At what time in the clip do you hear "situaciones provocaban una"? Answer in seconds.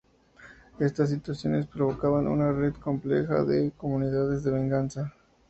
1.11-2.51